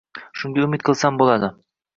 Shunga 0.43 0.63
umid 0.69 0.87
qilsam 0.89 1.23
bo‘ladi. 1.23 1.55